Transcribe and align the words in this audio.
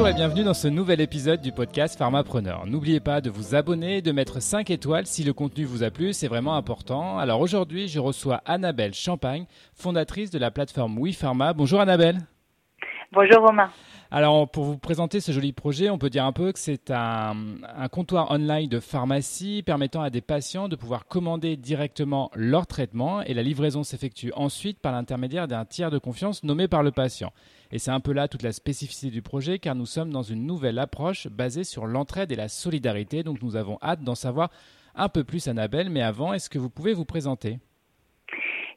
Bonjour 0.00 0.16
et 0.16 0.16
bienvenue 0.16 0.44
dans 0.44 0.54
ce 0.54 0.66
nouvel 0.66 1.02
épisode 1.02 1.42
du 1.42 1.52
podcast 1.52 1.98
Pharmapreneur. 1.98 2.64
N'oubliez 2.64 3.00
pas 3.00 3.20
de 3.20 3.28
vous 3.28 3.54
abonner 3.54 3.98
et 3.98 4.02
de 4.02 4.12
mettre 4.12 4.40
5 4.40 4.70
étoiles 4.70 5.06
si 5.06 5.24
le 5.24 5.34
contenu 5.34 5.64
vous 5.64 5.82
a 5.82 5.90
plu, 5.90 6.14
c'est 6.14 6.26
vraiment 6.26 6.54
important. 6.56 7.18
Alors 7.18 7.42
aujourd'hui, 7.42 7.86
je 7.86 7.98
reçois 7.98 8.40
Annabelle 8.46 8.94
Champagne, 8.94 9.44
fondatrice 9.74 10.30
de 10.30 10.38
la 10.38 10.50
plateforme 10.50 10.98
WePharma. 10.98 11.52
Bonjour 11.52 11.82
Annabelle. 11.82 12.16
Bonjour 13.12 13.46
Romain. 13.46 13.68
Alors, 14.12 14.50
pour 14.50 14.64
vous 14.64 14.76
présenter 14.76 15.20
ce 15.20 15.30
joli 15.30 15.52
projet, 15.52 15.88
on 15.88 15.96
peut 15.96 16.10
dire 16.10 16.24
un 16.24 16.32
peu 16.32 16.50
que 16.50 16.58
c'est 16.58 16.90
un, 16.90 17.36
comptoir 17.92 18.32
online 18.32 18.68
de 18.68 18.80
pharmacie 18.80 19.62
permettant 19.64 20.02
à 20.02 20.10
des 20.10 20.20
patients 20.20 20.66
de 20.66 20.74
pouvoir 20.74 21.06
commander 21.06 21.56
directement 21.56 22.28
leur 22.34 22.66
traitement 22.66 23.22
et 23.22 23.34
la 23.34 23.44
livraison 23.44 23.84
s'effectue 23.84 24.32
ensuite 24.34 24.80
par 24.80 24.90
l'intermédiaire 24.90 25.46
d'un 25.46 25.64
tiers 25.64 25.92
de 25.92 25.98
confiance 25.98 26.42
nommé 26.42 26.66
par 26.66 26.82
le 26.82 26.90
patient. 26.90 27.32
Et 27.70 27.78
c'est 27.78 27.92
un 27.92 28.00
peu 28.00 28.12
là 28.12 28.26
toute 28.26 28.42
la 28.42 28.50
spécificité 28.50 29.12
du 29.12 29.22
projet 29.22 29.60
car 29.60 29.76
nous 29.76 29.86
sommes 29.86 30.10
dans 30.10 30.24
une 30.24 30.44
nouvelle 30.44 30.80
approche 30.80 31.28
basée 31.28 31.62
sur 31.62 31.86
l'entraide 31.86 32.32
et 32.32 32.36
la 32.36 32.48
solidarité. 32.48 33.22
Donc, 33.22 33.40
nous 33.42 33.54
avons 33.54 33.78
hâte 33.80 34.02
d'en 34.02 34.16
savoir 34.16 34.50
un 34.96 35.08
peu 35.08 35.22
plus, 35.22 35.46
Annabelle. 35.46 35.88
Mais 35.88 36.02
avant, 36.02 36.32
est-ce 36.32 36.50
que 36.50 36.58
vous 36.58 36.68
pouvez 36.68 36.94
vous 36.94 37.04
présenter? 37.04 37.60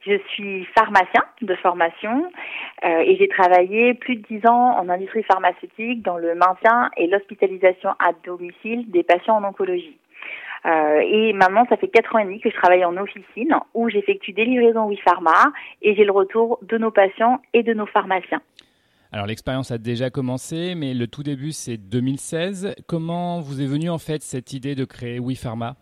Je 0.05 0.17
suis 0.29 0.65
pharmacien 0.77 1.23
de 1.41 1.55
formation 1.55 2.31
euh, 2.83 2.99
et 2.99 3.17
j'ai 3.17 3.27
travaillé 3.27 3.93
plus 3.93 4.17
de 4.17 4.23
dix 4.27 4.45
ans 4.47 4.77
en 4.77 4.89
industrie 4.89 5.23
pharmaceutique 5.23 6.01
dans 6.01 6.17
le 6.17 6.35
maintien 6.35 6.89
et 6.97 7.07
l'hospitalisation 7.07 7.91
à 7.99 8.11
domicile 8.25 8.89
des 8.91 9.03
patients 9.03 9.37
en 9.37 9.43
oncologie. 9.43 9.97
Euh, 10.65 10.99
et 10.99 11.33
maintenant, 11.33 11.65
ça 11.67 11.77
fait 11.77 11.89
quatre 11.89 12.15
ans 12.15 12.19
et 12.19 12.25
demi 12.25 12.39
que 12.39 12.49
je 12.49 12.55
travaille 12.55 12.85
en 12.85 12.95
officine 12.97 13.55
où 13.73 13.89
j'effectue 13.89 14.31
des 14.31 14.45
livraisons 14.45 14.87
WePharma 14.87 15.51
et 15.81 15.95
j'ai 15.95 16.05
le 16.05 16.11
retour 16.11 16.59
de 16.61 16.77
nos 16.77 16.91
patients 16.91 17.41
et 17.53 17.63
de 17.63 17.73
nos 17.73 17.85
pharmaciens. 17.85 18.41
Alors 19.11 19.27
l'expérience 19.27 19.69
a 19.71 19.77
déjà 19.77 20.09
commencé, 20.09 20.73
mais 20.75 20.93
le 20.93 21.05
tout 21.07 21.21
début 21.21 21.51
c'est 21.51 21.77
2016. 21.77 22.75
Comment 22.87 23.41
vous 23.41 23.61
est 23.61 23.67
venue 23.67 23.89
en 23.89 23.99
fait 23.99 24.23
cette 24.23 24.53
idée 24.53 24.73
de 24.73 24.85
créer 24.85 25.19
WePharma 25.19 25.75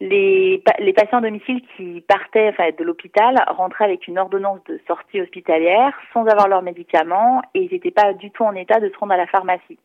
les, 0.00 0.62
les 0.78 0.92
patients 0.92 1.18
à 1.18 1.20
domicile 1.20 1.62
qui 1.76 2.02
partaient 2.06 2.48
enfin, 2.48 2.70
de 2.76 2.84
l'hôpital 2.84 3.36
rentraient 3.48 3.84
avec 3.84 4.08
une 4.08 4.18
ordonnance 4.18 4.60
de 4.68 4.80
sortie 4.86 5.20
hospitalière 5.20 5.92
sans 6.12 6.26
avoir 6.26 6.48
leurs 6.48 6.62
médicaments 6.62 7.42
et 7.54 7.62
ils 7.62 7.72
n'étaient 7.72 7.90
pas 7.90 8.12
du 8.12 8.30
tout 8.30 8.44
en 8.44 8.54
état 8.54 8.80
de 8.80 8.88
se 8.88 8.98
rendre 8.98 9.12
à 9.12 9.16
la 9.16 9.26
pharmacie. 9.26 9.78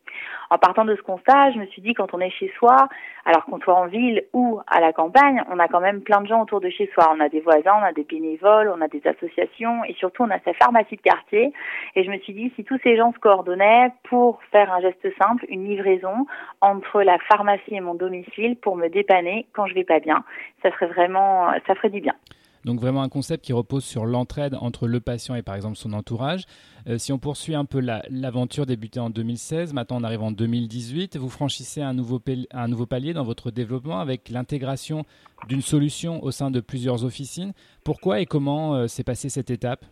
En 0.50 0.58
partant 0.58 0.84
de 0.84 0.96
ce 0.96 1.02
constat, 1.02 1.52
je 1.52 1.58
me 1.58 1.66
suis 1.66 1.80
dit 1.80 1.94
quand 1.94 2.12
on 2.12 2.20
est 2.20 2.30
chez 2.30 2.52
soi, 2.58 2.76
alors 3.24 3.44
qu'on 3.44 3.60
soit 3.60 3.74
en 3.74 3.86
ville 3.86 4.24
ou 4.32 4.60
à 4.66 4.80
la 4.80 4.92
campagne, 4.92 5.42
on 5.48 5.58
a 5.60 5.68
quand 5.68 5.80
même 5.80 6.00
plein 6.00 6.20
de 6.20 6.26
gens 6.26 6.42
autour 6.42 6.60
de 6.60 6.70
chez 6.70 6.90
soi. 6.92 7.12
On 7.14 7.20
a 7.20 7.28
des 7.28 7.40
voisins, 7.40 7.74
on 7.80 7.84
a 7.84 7.92
des 7.92 8.02
bénévoles, 8.02 8.72
on 8.74 8.80
a 8.80 8.88
des 8.88 9.02
associations 9.06 9.84
et 9.84 9.94
surtout 9.94 10.24
on 10.24 10.30
a 10.30 10.40
sa 10.40 10.52
pharmacie 10.54 10.96
de 10.96 11.02
quartier. 11.02 11.52
Et 11.94 12.02
je 12.02 12.10
me 12.10 12.18
suis 12.18 12.32
dit 12.32 12.52
si 12.56 12.64
tous 12.64 12.78
ces 12.82 12.96
gens 12.96 13.12
se 13.12 13.18
coordonnaient 13.18 13.92
pour 14.04 14.40
faire 14.50 14.72
un 14.72 14.80
geste 14.80 15.06
simple, 15.18 15.44
une 15.48 15.68
livraison 15.68 16.26
entre 16.60 17.02
la 17.02 17.18
pharmacie 17.30 17.74
et 17.74 17.80
mon 17.80 17.94
domicile 17.94 18.56
pour 18.56 18.76
me 18.76 18.88
dépanner 18.88 19.46
quand 19.52 19.66
je 19.66 19.74
vais 19.74 19.84
pas 19.84 19.99
bien, 20.00 20.24
ça 20.62 20.70
serait 20.72 20.86
vraiment, 20.86 21.52
ça 21.66 21.74
ferait 21.74 21.90
du 21.90 22.00
bien. 22.00 22.14
Donc 22.64 22.78
vraiment 22.78 23.02
un 23.02 23.08
concept 23.08 23.44
qui 23.44 23.52
repose 23.52 23.84
sur 23.84 24.04
l'entraide 24.04 24.54
entre 24.60 24.86
le 24.86 25.00
patient 25.00 25.34
et 25.34 25.42
par 25.42 25.54
exemple 25.54 25.76
son 25.76 25.92
entourage. 25.92 26.44
Euh, 26.86 26.98
si 26.98 27.12
on 27.12 27.18
poursuit 27.18 27.54
un 27.54 27.64
peu 27.64 27.80
l'aventure 27.80 28.66
débutée 28.66 29.00
en 29.00 29.10
2016, 29.10 29.72
maintenant 29.72 29.98
on 30.00 30.04
arrive 30.04 30.22
en 30.22 30.30
2018, 30.30 31.16
vous 31.16 31.30
franchissez 31.30 31.80
un 31.80 31.94
nouveau, 31.94 32.20
un 32.52 32.68
nouveau 32.68 32.86
palier 32.86 33.14
dans 33.14 33.24
votre 33.24 33.50
développement 33.50 34.00
avec 34.00 34.28
l'intégration 34.28 35.04
d'une 35.48 35.62
solution 35.62 36.22
au 36.22 36.30
sein 36.30 36.50
de 36.50 36.60
plusieurs 36.60 37.04
officines. 37.04 37.52
Pourquoi 37.82 38.20
et 38.20 38.26
comment 38.26 38.74
euh, 38.74 38.86
s'est 38.88 39.04
passée 39.04 39.30
cette 39.30 39.50
étape? 39.50 39.84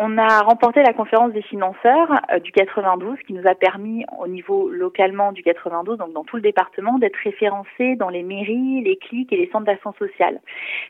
On 0.00 0.16
a 0.16 0.42
remporté 0.42 0.80
la 0.84 0.92
conférence 0.92 1.32
des 1.32 1.42
financeurs 1.42 2.12
euh, 2.32 2.38
du 2.38 2.52
92 2.52 3.18
qui 3.26 3.32
nous 3.32 3.44
a 3.48 3.56
permis 3.56 4.04
au 4.20 4.28
niveau 4.28 4.70
localement 4.70 5.32
du 5.32 5.42
92, 5.42 5.98
donc 5.98 6.12
dans 6.12 6.22
tout 6.22 6.36
le 6.36 6.42
département, 6.42 6.98
d'être 7.00 7.16
référencés 7.16 7.96
dans 7.96 8.08
les 8.08 8.22
mairies, 8.22 8.80
les 8.82 8.96
clics 8.96 9.32
et 9.32 9.36
les 9.36 9.50
centres 9.50 9.64
d'action 9.66 9.92
sociale. 9.94 10.40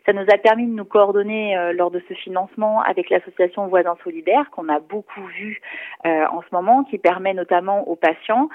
Ça 0.04 0.12
nous 0.12 0.26
a 0.30 0.36
permis 0.36 0.66
de 0.66 0.72
nous 0.72 0.84
coordonner 0.84 1.56
euh, 1.56 1.72
lors 1.72 1.90
de 1.90 2.02
ce 2.06 2.12
financement 2.12 2.82
avec 2.82 3.08
l'association 3.08 3.66
Voisins 3.66 3.96
Solidaires 4.04 4.50
qu'on 4.50 4.68
a 4.68 4.78
beaucoup 4.78 5.24
vu 5.38 5.62
euh, 6.04 6.26
en 6.30 6.42
ce 6.42 6.48
moment, 6.52 6.84
qui 6.84 6.98
permet 6.98 7.32
notamment 7.32 7.88
aux 7.88 7.96
patients 7.96 8.48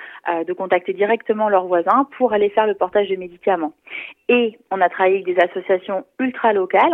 de 0.48 0.54
contacter 0.54 0.94
directement 0.94 1.50
leurs 1.50 1.66
voisins 1.66 2.08
pour 2.18 2.34
aller 2.34 2.50
faire 2.50 2.68
le 2.68 2.76
portage 2.76 3.10
de 3.10 3.16
médicaments. 3.16 3.74
Et 4.30 4.58
on 4.72 4.80
a 4.82 4.90
travaillé 4.90 5.16
avec 5.22 5.26
des 5.26 5.42
associations 5.42 6.06
ultra 6.20 6.54
locales, 6.54 6.92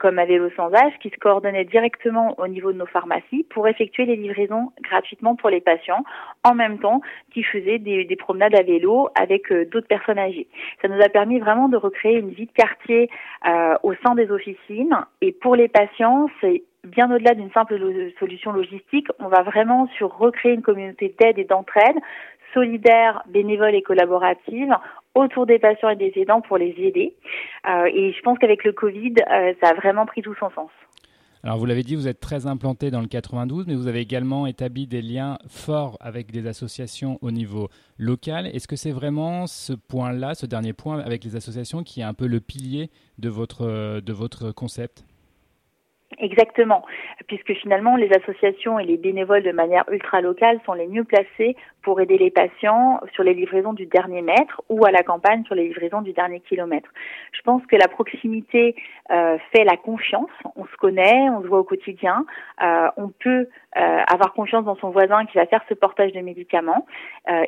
comme 0.00 0.18
Avélo 0.18 0.50
Sans 0.56 0.72
Âge, 0.72 0.92
qui 1.00 1.10
se 1.10 1.16
coordonnaient 1.16 1.64
directement 1.64 2.34
au 2.38 2.48
niveau 2.48 2.72
de 2.72 2.78
nos 2.78 2.85
pharmacies 2.86 3.44
pour 3.50 3.68
effectuer 3.68 4.04
les 4.06 4.16
livraisons 4.16 4.72
gratuitement 4.82 5.36
pour 5.36 5.50
les 5.50 5.60
patients, 5.60 6.04
en 6.44 6.54
même 6.54 6.78
temps 6.78 7.00
qu'ils 7.32 7.44
faisaient 7.44 7.78
des, 7.78 8.16
promenades 8.16 8.54
à 8.54 8.62
vélo 8.62 9.08
avec 9.14 9.52
euh, 9.52 9.66
d'autres 9.66 9.86
personnes 9.86 10.18
âgées. 10.18 10.48
Ça 10.82 10.88
nous 10.88 11.00
a 11.00 11.08
permis 11.08 11.38
vraiment 11.38 11.68
de 11.68 11.76
recréer 11.76 12.18
une 12.18 12.30
vie 12.30 12.46
de 12.46 12.52
quartier 12.52 13.10
euh, 13.46 13.74
au 13.82 13.94
sein 14.04 14.14
des 14.14 14.30
officines. 14.30 14.96
Et 15.20 15.32
pour 15.32 15.54
les 15.54 15.68
patients, 15.68 16.28
c'est 16.40 16.62
bien 16.84 17.12
au-delà 17.12 17.34
d'une 17.34 17.50
simple 17.50 17.78
solution 18.18 18.52
logistique, 18.52 19.08
on 19.18 19.28
va 19.28 19.42
vraiment 19.42 19.88
sur 19.98 20.16
recréer 20.16 20.52
une 20.52 20.62
communauté 20.62 21.14
d'aide 21.18 21.38
et 21.38 21.44
d'entraide 21.44 21.96
solidaire, 22.54 23.22
bénévole 23.26 23.74
et 23.74 23.82
collaborative 23.82 24.72
autour 25.14 25.46
des 25.46 25.58
patients 25.58 25.90
et 25.90 25.96
des 25.96 26.12
aidants 26.16 26.40
pour 26.40 26.58
les 26.58 26.74
aider. 26.78 27.14
Euh, 27.68 27.90
et 27.92 28.12
je 28.12 28.20
pense 28.22 28.38
qu'avec 28.38 28.64
le 28.64 28.72
Covid, 28.72 29.14
ça 29.60 29.70
a 29.70 29.74
vraiment 29.74 30.06
pris 30.06 30.22
tout 30.22 30.34
son 30.36 30.50
sens. 30.50 30.70
Alors 31.42 31.58
vous 31.58 31.66
l'avez 31.66 31.82
dit, 31.82 31.94
vous 31.94 32.08
êtes 32.08 32.20
très 32.20 32.46
implanté 32.46 32.90
dans 32.90 33.00
le 33.00 33.06
92, 33.06 33.66
mais 33.66 33.74
vous 33.74 33.86
avez 33.86 34.00
également 34.00 34.46
établi 34.46 34.86
des 34.86 35.02
liens 35.02 35.38
forts 35.48 35.96
avec 36.00 36.32
des 36.32 36.46
associations 36.46 37.18
au 37.20 37.30
niveau 37.30 37.68
local. 37.98 38.46
Est-ce 38.46 38.66
que 38.66 38.76
c'est 38.76 38.90
vraiment 38.90 39.46
ce 39.46 39.72
point-là, 39.72 40.34
ce 40.34 40.46
dernier 40.46 40.72
point 40.72 40.98
avec 40.98 41.24
les 41.24 41.36
associations, 41.36 41.82
qui 41.82 42.00
est 42.00 42.04
un 42.04 42.14
peu 42.14 42.26
le 42.26 42.40
pilier 42.40 42.90
de 43.18 43.28
votre, 43.28 44.00
de 44.00 44.12
votre 44.12 44.50
concept? 44.52 45.04
Exactement, 46.18 46.82
puisque 47.26 47.52
finalement 47.54 47.96
les 47.96 48.10
associations 48.12 48.78
et 48.78 48.84
les 48.86 48.96
bénévoles 48.96 49.42
de 49.42 49.52
manière 49.52 49.84
ultra 49.90 50.20
locale 50.20 50.60
sont 50.64 50.72
les 50.72 50.86
mieux 50.86 51.04
placés 51.04 51.56
pour 51.86 52.00
aider 52.00 52.18
les 52.18 52.32
patients 52.32 52.98
sur 53.12 53.22
les 53.22 53.32
livraisons 53.32 53.72
du 53.72 53.86
dernier 53.86 54.20
mètre 54.20 54.60
ou 54.68 54.84
à 54.84 54.90
la 54.90 55.04
campagne 55.04 55.44
sur 55.44 55.54
les 55.54 55.68
livraisons 55.68 56.02
du 56.02 56.12
dernier 56.12 56.40
kilomètre. 56.40 56.90
Je 57.30 57.40
pense 57.42 57.64
que 57.66 57.76
la 57.76 57.86
proximité 57.86 58.74
euh, 59.12 59.38
fait 59.52 59.62
la 59.62 59.76
confiance. 59.76 60.30
On 60.56 60.64
se 60.64 60.76
connaît, 60.80 61.30
on 61.30 61.42
se 61.42 61.46
voit 61.46 61.60
au 61.60 61.64
quotidien, 61.64 62.26
euh, 62.60 62.88
on 62.96 63.10
peut 63.10 63.46
euh, 63.76 64.02
avoir 64.12 64.32
confiance 64.32 64.64
dans 64.64 64.74
son 64.74 64.90
voisin 64.90 65.26
qui 65.26 65.38
va 65.38 65.46
faire 65.46 65.62
ce 65.68 65.74
portage 65.74 66.10
de 66.10 66.20
médicaments 66.20 66.86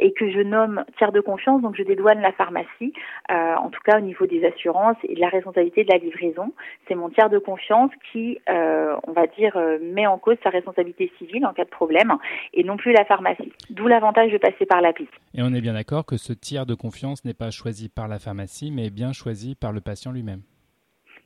et 0.00 0.12
que 0.12 0.28
je 0.30 0.40
nomme 0.40 0.84
tiers 0.98 1.12
de 1.12 1.20
confiance, 1.20 1.62
donc 1.62 1.76
je 1.76 1.84
dédouane 1.84 2.20
la 2.20 2.32
pharmacie, 2.32 2.92
en 3.30 3.70
tout 3.70 3.80
cas 3.84 3.98
au 3.98 4.00
niveau 4.00 4.26
des 4.26 4.44
assurances 4.44 4.96
et 5.04 5.14
de 5.14 5.20
la 5.20 5.28
responsabilité 5.28 5.84
de 5.84 5.92
la 5.92 5.98
livraison. 5.98 6.52
C'est 6.88 6.96
mon 6.96 7.10
tiers 7.10 7.30
de 7.30 7.38
confiance 7.38 7.92
qui, 8.10 8.40
on 8.48 9.12
va 9.12 9.28
dire, 9.38 9.56
met 9.80 10.08
en 10.08 10.18
cause 10.18 10.36
sa 10.42 10.50
responsabilité 10.50 11.12
civile 11.18 11.46
en 11.46 11.52
cas 11.52 11.64
de 11.64 11.70
problème 11.70 12.16
et 12.54 12.64
non 12.64 12.76
plus 12.76 12.92
la 12.92 13.04
pharmacie. 13.04 13.52
D'où 13.70 13.86
l'avantage 13.86 14.27
de 14.32 14.38
passer 14.38 14.66
par 14.66 14.80
l'appli. 14.80 15.06
Et 15.34 15.42
on 15.42 15.52
est 15.54 15.60
bien 15.60 15.74
d'accord 15.74 16.06
que 16.06 16.16
ce 16.16 16.32
tiers 16.32 16.66
de 16.66 16.74
confiance 16.74 17.24
n'est 17.24 17.34
pas 17.34 17.50
choisi 17.50 17.88
par 17.88 18.08
la 18.08 18.18
pharmacie, 18.18 18.70
mais 18.70 18.90
bien 18.90 19.12
choisi 19.12 19.54
par 19.54 19.72
le 19.72 19.80
patient 19.80 20.12
lui-même. 20.12 20.42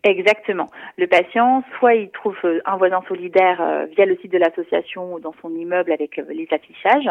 Exactement. 0.05 0.69
Le 0.99 1.07
patient, 1.07 1.63
soit 1.79 1.95
il 1.95 2.11
trouve 2.11 2.37
euh, 2.45 2.61
un 2.65 2.77
voisin 2.77 3.03
solidaire 3.07 3.61
euh, 3.61 3.87
via 3.97 4.05
le 4.05 4.17
site 4.17 4.33
de 4.33 4.39
l'association 4.39 5.15
ou 5.15 5.21
dans 5.21 5.35
son 5.41 5.55
immeuble 5.55 5.93
avec 5.93 6.19
euh, 6.19 6.25
les 6.31 6.49
affichages, 6.51 7.09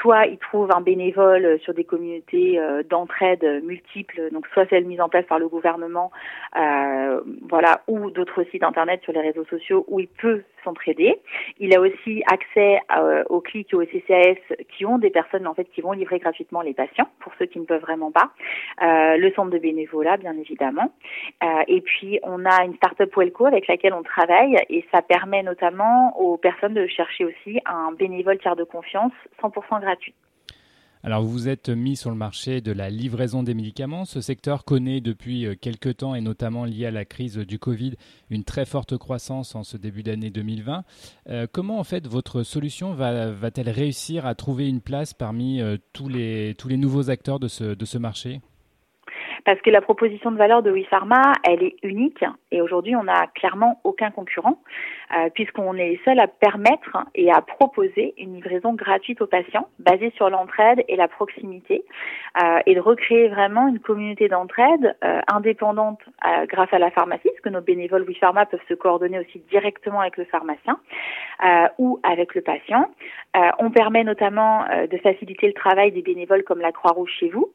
soit 0.00 0.26
il 0.26 0.38
trouve 0.38 0.70
un 0.74 0.80
bénévole 0.80 1.60
sur 1.60 1.74
des 1.74 1.84
communautés 1.84 2.58
d'entraide 2.90 3.62
multiples, 3.62 4.30
donc 4.32 4.46
soit 4.52 4.66
celles 4.68 4.84
mises 4.84 5.00
en 5.00 5.08
place 5.08 5.24
par 5.26 5.38
le 5.38 5.48
gouvernement, 5.48 6.10
voilà, 6.54 7.82
ou 7.86 8.10
d'autres 8.10 8.44
sites 8.50 8.64
internet 8.64 9.00
sur 9.02 9.12
les 9.12 9.20
réseaux 9.20 9.44
sociaux 9.44 9.84
où 9.88 10.00
il 10.00 10.08
peut 10.08 10.42
Il 11.58 11.74
a 11.74 11.80
aussi 11.80 12.22
accès 12.30 12.80
aux 13.28 13.40
clics 13.40 13.72
et 13.72 13.76
aux 13.76 13.84
CCAS 13.84 14.56
qui 14.76 14.84
ont 14.86 14.98
des 14.98 15.10
personnes 15.10 15.46
en 15.46 15.54
fait 15.54 15.64
qui 15.72 15.80
vont 15.80 15.92
livrer 15.92 16.18
gratuitement 16.18 16.62
les 16.62 16.74
patients 16.74 17.08
pour 17.20 17.32
ceux 17.38 17.46
qui 17.46 17.60
ne 17.60 17.64
peuvent 17.64 17.80
vraiment 17.80 18.10
pas. 18.10 18.30
le 18.80 19.30
centre 19.34 19.50
de 19.50 19.58
bénévolat, 19.58 20.16
bien 20.16 20.36
évidemment, 20.36 20.92
et 21.68 21.80
puis 21.80 21.92
puis 22.02 22.18
on 22.22 22.44
a 22.44 22.64
une 22.64 22.74
startup 22.76 23.14
Welco 23.16 23.46
avec 23.46 23.68
laquelle 23.68 23.92
on 23.92 24.02
travaille 24.02 24.56
et 24.68 24.84
ça 24.90 25.02
permet 25.02 25.42
notamment 25.42 26.18
aux 26.18 26.36
personnes 26.36 26.74
de 26.74 26.86
chercher 26.86 27.24
aussi 27.24 27.60
un 27.66 27.92
bénévole 27.92 28.38
tiers 28.38 28.56
de 28.56 28.64
confiance 28.64 29.12
100% 29.42 29.80
gratuit. 29.80 30.14
Alors 31.04 31.22
vous 31.22 31.48
êtes 31.48 31.68
mis 31.68 31.96
sur 31.96 32.10
le 32.10 32.16
marché 32.16 32.60
de 32.60 32.70
la 32.70 32.88
livraison 32.88 33.42
des 33.42 33.54
médicaments. 33.54 34.04
Ce 34.04 34.20
secteur 34.20 34.64
connaît 34.64 35.00
depuis 35.00 35.46
euh, 35.46 35.56
quelques 35.60 35.96
temps 35.96 36.14
et 36.14 36.20
notamment 36.20 36.64
lié 36.64 36.86
à 36.86 36.92
la 36.92 37.04
crise 37.04 37.38
du 37.38 37.58
Covid 37.58 37.94
une 38.30 38.44
très 38.44 38.64
forte 38.64 38.96
croissance 38.96 39.56
en 39.56 39.64
ce 39.64 39.76
début 39.76 40.04
d'année 40.04 40.30
2020. 40.30 40.84
Euh, 41.28 41.46
comment 41.52 41.80
en 41.80 41.84
fait 41.84 42.06
votre 42.06 42.44
solution 42.44 42.92
va-t-elle 42.94 43.68
réussir 43.68 44.26
à 44.26 44.36
trouver 44.36 44.68
une 44.68 44.80
place 44.80 45.12
parmi 45.12 45.60
euh, 45.60 45.76
tous, 45.92 46.08
les, 46.08 46.54
tous 46.56 46.68
les 46.68 46.76
nouveaux 46.76 47.10
acteurs 47.10 47.40
de 47.40 47.48
ce, 47.48 47.74
de 47.74 47.84
ce 47.84 47.98
marché? 47.98 48.40
Parce 49.44 49.60
que 49.60 49.70
la 49.70 49.80
proposition 49.80 50.30
de 50.30 50.36
valeur 50.36 50.62
de 50.62 50.70
WePharma, 50.70 51.32
elle 51.42 51.64
est 51.64 51.76
unique 51.82 52.24
et 52.52 52.60
aujourd'hui 52.60 52.94
on 52.94 53.02
n'a 53.02 53.26
clairement 53.34 53.80
aucun 53.82 54.12
concurrent 54.12 54.62
euh, 55.14 55.28
puisqu'on 55.30 55.74
est 55.74 55.90
les 55.90 56.00
seuls 56.04 56.20
à 56.20 56.26
permettre 56.26 56.96
et 57.14 57.30
à 57.30 57.40
proposer 57.40 58.14
une 58.18 58.34
livraison 58.34 58.74
gratuite 58.74 59.20
aux 59.20 59.26
patients 59.26 59.68
basée 59.78 60.12
sur 60.16 60.30
l'entraide 60.30 60.84
et 60.88 60.96
la 60.96 61.08
proximité 61.08 61.84
euh, 62.42 62.60
et 62.66 62.74
de 62.74 62.80
recréer 62.80 63.28
vraiment 63.28 63.68
une 63.68 63.78
communauté 63.78 64.28
d'entraide 64.28 64.96
euh, 65.04 65.20
indépendante 65.32 66.00
euh, 66.26 66.46
grâce 66.46 66.72
à 66.72 66.78
la 66.78 66.90
pharmacie, 66.90 67.28
parce 67.28 67.40
que 67.40 67.48
nos 67.48 67.60
bénévoles 67.60 68.04
WePharma 68.04 68.46
peuvent 68.46 68.60
se 68.68 68.74
coordonner 68.74 69.18
aussi 69.18 69.40
directement 69.50 70.00
avec 70.00 70.16
le 70.16 70.24
pharmacien 70.24 70.78
euh, 71.44 71.68
ou 71.78 72.00
avec 72.02 72.34
le 72.34 72.40
patient. 72.40 72.88
On 73.58 73.70
permet 73.70 74.04
notamment 74.04 74.64
de 74.90 74.96
faciliter 74.98 75.46
le 75.46 75.54
travail 75.54 75.90
des 75.90 76.02
bénévoles 76.02 76.42
comme 76.42 76.60
la 76.60 76.70
Croix-Rouge 76.70 77.12
chez 77.18 77.30
vous, 77.30 77.50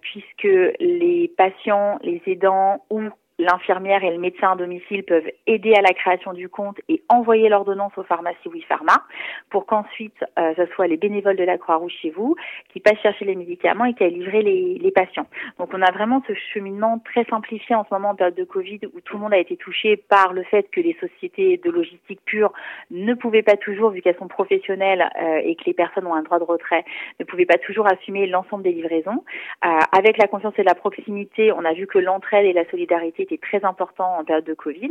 puisque 0.00 0.48
les 0.80 1.32
patients, 1.36 1.98
les 2.02 2.20
aidants 2.26 2.84
ou 2.90 3.02
l'infirmière 3.42 4.04
et 4.04 4.10
le 4.10 4.18
médecin 4.18 4.52
à 4.52 4.56
domicile 4.56 5.04
peuvent 5.04 5.28
aider 5.46 5.74
à 5.74 5.82
la 5.82 5.92
création 5.92 6.32
du 6.32 6.48
compte 6.48 6.80
et 6.88 7.02
envoyer 7.08 7.48
l'ordonnance 7.48 7.92
aux 7.96 8.02
pharmacies 8.02 8.48
WePharma 8.48 9.02
pour 9.50 9.66
qu'ensuite 9.66 10.24
euh, 10.38 10.54
ce 10.56 10.66
soit 10.74 10.86
les 10.86 10.96
bénévoles 10.96 11.36
de 11.36 11.44
la 11.44 11.58
Croix-Rouge 11.58 11.94
chez 12.00 12.10
vous 12.10 12.36
qui 12.72 12.80
passent 12.80 13.00
chercher 13.02 13.24
les 13.24 13.34
médicaments 13.34 13.84
et 13.84 13.94
qui 13.94 14.04
aillent 14.04 14.14
livrer 14.14 14.42
les, 14.42 14.78
les, 14.78 14.90
patients. 14.90 15.26
Donc 15.58 15.70
on 15.72 15.82
a 15.82 15.90
vraiment 15.90 16.22
ce 16.26 16.34
cheminement 16.52 17.00
très 17.04 17.24
simplifié 17.24 17.74
en 17.74 17.84
ce 17.84 17.92
moment 17.92 18.10
en 18.10 18.14
période 18.14 18.34
de 18.34 18.44
Covid 18.44 18.80
où 18.94 19.00
tout 19.00 19.16
le 19.16 19.22
monde 19.22 19.34
a 19.34 19.38
été 19.38 19.56
touché 19.56 19.96
par 19.96 20.32
le 20.32 20.42
fait 20.44 20.70
que 20.70 20.80
les 20.80 20.96
sociétés 21.00 21.60
de 21.62 21.70
logistique 21.70 22.20
pure 22.24 22.52
ne 22.90 23.14
pouvaient 23.14 23.42
pas 23.42 23.56
toujours, 23.56 23.90
vu 23.90 24.02
qu'elles 24.02 24.18
sont 24.18 24.28
professionnelles 24.28 25.08
euh, 25.20 25.40
et 25.42 25.56
que 25.56 25.64
les 25.64 25.74
personnes 25.74 26.06
ont 26.06 26.14
un 26.14 26.22
droit 26.22 26.38
de 26.38 26.44
retrait, 26.44 26.84
ne 27.20 27.24
pouvaient 27.24 27.46
pas 27.46 27.58
toujours 27.58 27.86
assumer 27.86 28.26
l'ensemble 28.26 28.62
des 28.62 28.72
livraisons. 28.72 29.24
Euh, 29.64 29.68
avec 29.92 30.18
la 30.18 30.26
confiance 30.26 30.54
et 30.58 30.62
la 30.62 30.74
proximité, 30.74 31.52
on 31.52 31.64
a 31.64 31.72
vu 31.72 31.86
que 31.86 31.98
l'entraide 31.98 32.46
et 32.46 32.52
la 32.52 32.68
solidarité 32.70 33.26
est 33.32 33.42
très 33.42 33.64
important 33.64 34.18
en 34.18 34.24
période 34.24 34.44
de 34.44 34.54
Covid. 34.54 34.90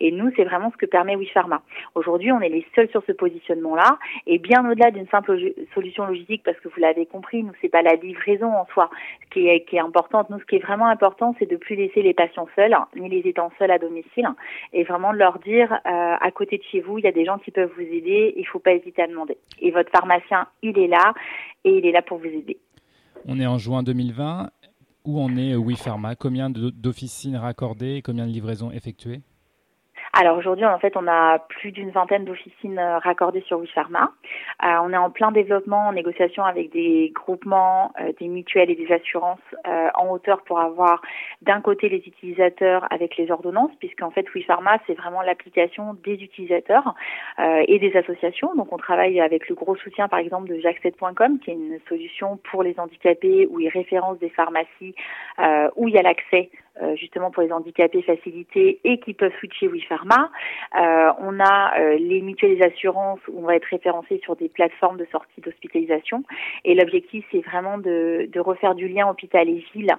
Et 0.00 0.12
nous, 0.12 0.30
c'est 0.36 0.44
vraiment 0.44 0.70
ce 0.70 0.76
que 0.76 0.86
permet 0.86 1.16
WePharma. 1.16 1.62
Aujourd'hui, 1.94 2.32
on 2.32 2.40
est 2.40 2.48
les 2.48 2.66
seuls 2.74 2.88
sur 2.90 3.02
ce 3.06 3.12
positionnement-là. 3.12 3.98
Et 4.26 4.38
bien 4.38 4.68
au-delà 4.68 4.90
d'une 4.90 5.08
simple 5.08 5.38
solution 5.74 6.06
logistique, 6.06 6.42
parce 6.44 6.58
que 6.60 6.68
vous 6.68 6.80
l'avez 6.80 7.06
compris, 7.06 7.42
nous, 7.42 7.52
c'est 7.60 7.68
pas 7.68 7.82
la 7.82 7.94
livraison 7.94 8.52
en 8.52 8.66
soi 8.66 8.90
qui 9.32 9.48
est, 9.48 9.62
importante. 9.78 10.28
Nous, 10.30 10.38
ce 10.38 10.44
qui 10.44 10.56
est 10.56 10.62
vraiment 10.62 10.86
important, 10.86 11.34
c'est 11.38 11.50
de 11.50 11.56
plus 11.56 11.76
laisser 11.76 12.02
les 12.02 12.14
patients 12.14 12.48
seuls, 12.54 12.76
ni 12.96 13.08
les 13.08 13.28
aidants 13.28 13.50
seuls 13.58 13.70
à 13.70 13.78
domicile, 13.78 14.28
et 14.72 14.84
vraiment 14.84 15.12
de 15.12 15.18
leur 15.18 15.38
dire, 15.38 15.72
euh, 15.72 15.78
à 16.20 16.30
côté 16.30 16.58
de 16.58 16.62
chez 16.64 16.80
vous, 16.80 16.98
il 16.98 17.04
y 17.04 17.08
a 17.08 17.12
des 17.12 17.24
gens 17.24 17.38
qui 17.38 17.50
peuvent 17.50 17.72
vous 17.74 17.82
aider, 17.82 18.34
il 18.36 18.46
faut 18.46 18.58
pas 18.58 18.72
hésiter 18.72 19.02
à 19.02 19.06
demander. 19.06 19.38
Et 19.60 19.70
votre 19.70 19.90
pharmacien, 19.90 20.46
il 20.62 20.78
est 20.78 20.88
là, 20.88 21.14
et 21.64 21.78
il 21.78 21.86
est 21.86 21.92
là 21.92 22.02
pour 22.02 22.18
vous 22.18 22.26
aider. 22.26 22.58
On 23.26 23.38
est 23.40 23.46
en 23.46 23.58
juin 23.58 23.82
2020 23.82 24.50
où 25.04 25.20
en 25.20 25.36
est 25.36 25.54
WePharma 25.54 26.14
Combien 26.16 26.50
d'officines 26.50 27.36
raccordées 27.36 27.96
et 27.96 28.02
combien 28.02 28.26
de 28.26 28.32
livraisons 28.32 28.70
effectuées? 28.70 29.22
Alors 30.14 30.36
aujourd'hui, 30.36 30.66
en 30.66 30.78
fait, 30.78 30.94
on 30.96 31.06
a 31.08 31.38
plus 31.38 31.72
d'une 31.72 31.90
vingtaine 31.90 32.26
d'officines 32.26 32.78
euh, 32.78 32.98
raccordées 32.98 33.40
sur 33.46 33.58
WePharma. 33.58 34.12
Euh, 34.62 34.66
on 34.82 34.92
est 34.92 34.96
en 34.96 35.10
plein 35.10 35.32
développement, 35.32 35.88
en 35.88 35.92
négociation 35.94 36.44
avec 36.44 36.70
des 36.70 37.10
groupements, 37.14 37.92
euh, 37.98 38.12
des 38.20 38.28
mutuelles 38.28 38.70
et 38.70 38.74
des 38.74 38.92
assurances 38.92 39.38
euh, 39.66 39.88
en 39.94 40.10
hauteur 40.10 40.42
pour 40.42 40.60
avoir 40.60 41.00
d'un 41.40 41.62
côté 41.62 41.88
les 41.88 42.02
utilisateurs 42.06 42.86
avec 42.90 43.16
les 43.16 43.30
ordonnances, 43.30 43.70
puisqu'en 43.78 44.10
fait 44.10 44.26
WePharma, 44.34 44.78
c'est 44.86 44.92
vraiment 44.92 45.22
l'application 45.22 45.96
des 46.04 46.14
utilisateurs 46.14 46.94
euh, 47.38 47.64
et 47.66 47.78
des 47.78 47.96
associations. 47.96 48.54
Donc 48.54 48.70
on 48.70 48.76
travaille 48.76 49.18
avec 49.18 49.48
le 49.48 49.54
gros 49.54 49.76
soutien, 49.76 50.08
par 50.08 50.18
exemple, 50.18 50.46
de 50.46 50.60
Jackset.com, 50.60 51.38
qui 51.38 51.50
est 51.52 51.54
une 51.54 51.78
solution 51.88 52.38
pour 52.50 52.62
les 52.62 52.78
handicapés 52.78 53.48
où 53.50 53.60
ils 53.60 53.70
référencent 53.70 54.18
des 54.18 54.30
pharmacies 54.30 54.94
où 55.76 55.88
il 55.88 55.94
y 55.94 55.98
a 55.98 56.02
l'accès 56.02 56.50
euh, 56.52 56.61
justement 56.96 57.30
pour 57.30 57.42
les 57.42 57.52
handicapés 57.52 58.02
facilités 58.02 58.80
et 58.84 58.98
qui 59.00 59.14
peuvent 59.14 59.32
switcher 59.38 59.68
WePharma. 59.68 60.30
Euh, 60.74 61.12
on 61.18 61.38
a 61.40 61.78
euh, 61.78 61.96
les 61.98 62.20
mutuelles 62.22 62.58
des 62.58 62.64
assurances 62.64 63.20
où 63.28 63.40
on 63.40 63.46
va 63.46 63.56
être 63.56 63.66
référencé 63.66 64.20
sur 64.22 64.36
des 64.36 64.48
plateformes 64.48 64.96
de 64.96 65.06
sortie 65.12 65.40
d'hospitalisation. 65.40 66.24
Et 66.64 66.74
l'objectif, 66.74 67.24
c'est 67.30 67.40
vraiment 67.40 67.78
de, 67.78 68.28
de, 68.30 68.40
refaire 68.40 68.74
du 68.74 68.88
lien 68.88 69.08
hôpital 69.08 69.48
et 69.48 69.64
ville 69.74 69.90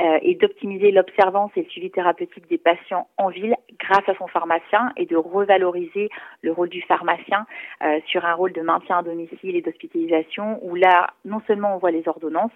euh, 0.00 0.18
et 0.22 0.34
d'optimiser 0.34 0.90
l'observance 0.90 1.50
et 1.56 1.62
le 1.62 1.68
suivi 1.68 1.90
thérapeutique 1.90 2.48
des 2.48 2.58
patients 2.58 3.08
en 3.18 3.28
ville 3.28 3.54
grâce 3.78 4.08
à 4.08 4.14
son 4.16 4.26
pharmacien 4.26 4.92
et 4.96 5.06
de 5.06 5.16
revaloriser 5.16 6.08
le 6.42 6.52
rôle 6.52 6.68
du 6.68 6.82
pharmacien 6.82 7.46
euh, 7.82 8.00
sur 8.06 8.24
un 8.24 8.34
rôle 8.34 8.52
de 8.52 8.62
maintien 8.62 8.98
à 8.98 9.02
domicile 9.02 9.56
et 9.56 9.62
d'hospitalisation 9.62 10.58
où 10.62 10.74
là, 10.74 11.10
non 11.24 11.40
seulement 11.46 11.74
on 11.74 11.78
voit 11.78 11.90
les 11.90 12.06
ordonnances 12.06 12.50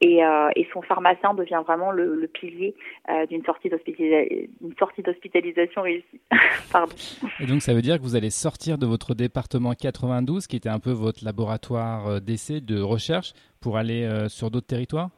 et, 0.00 0.20
et 0.56 0.68
son 0.72 0.82
pharmacien 0.82 1.34
devient 1.34 1.62
vraiment 1.66 1.90
le, 1.90 2.26
pilier 2.28 2.74
euh, 3.08 3.26
d'une 3.26 3.44
sortie 3.44 3.68
d'hospitalisation 3.68 5.82
réussie. 5.82 6.20
Pardon. 6.72 6.94
Et 7.40 7.46
donc 7.46 7.62
ça 7.62 7.74
veut 7.74 7.82
dire 7.82 7.98
que 7.98 8.02
vous 8.02 8.16
allez 8.16 8.30
sortir 8.30 8.78
de 8.78 8.86
votre 8.86 9.14
département 9.14 9.72
92, 9.72 10.46
qui 10.46 10.56
était 10.56 10.68
un 10.68 10.80
peu 10.80 10.90
votre 10.90 11.24
laboratoire 11.24 12.08
euh, 12.08 12.20
d'essai, 12.20 12.60
de 12.60 12.80
recherche, 12.80 13.32
pour 13.60 13.76
aller 13.76 14.04
euh, 14.04 14.28
sur 14.28 14.50
d'autres 14.50 14.66
territoires? 14.66 15.10